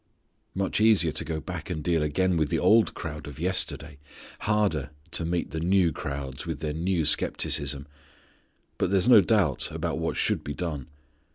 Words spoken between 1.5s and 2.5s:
and deal again with